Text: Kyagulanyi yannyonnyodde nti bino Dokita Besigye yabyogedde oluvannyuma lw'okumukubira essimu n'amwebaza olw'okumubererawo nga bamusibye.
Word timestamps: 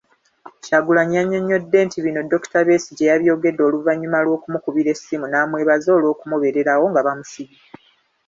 Kyagulanyi 0.63 1.13
yannyonnyodde 1.17 1.77
nti 1.87 1.97
bino 2.05 2.19
Dokita 2.23 2.59
Besigye 2.67 3.05
yabyogedde 3.11 3.61
oluvannyuma 3.65 4.19
lw'okumukubira 4.25 4.89
essimu 4.95 5.25
n'amwebaza 5.27 5.89
olw'okumubererawo 5.97 6.85
nga 6.91 7.01
bamusibye. 7.05 7.61